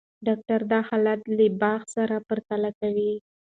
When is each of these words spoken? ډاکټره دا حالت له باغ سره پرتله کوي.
ډاکټره 0.25 0.65
دا 0.71 0.79
حالت 0.89 1.21
له 1.37 1.45
باغ 1.61 1.81
سره 1.95 2.15
پرتله 2.27 2.69
کوي. 2.79 3.13